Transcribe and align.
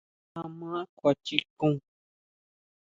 ¿Áʼma 0.39 0.71
kjuachikun? 0.97 1.73